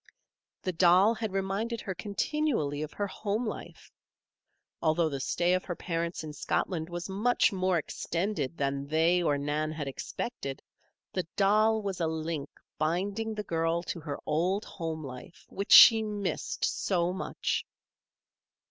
[0.63, 3.91] The doll had reminded her continually of her home life.
[4.81, 9.37] Although the stay of her parents in Scotland was much more extended than they or
[9.37, 10.63] Nan had expected,
[11.13, 16.01] the doll was a link binding the girl to her old home life which she
[16.01, 17.63] missed so much.